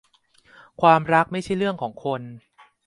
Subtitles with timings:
[0.81, 2.21] ความรักไม่ใช่เรื่องของคน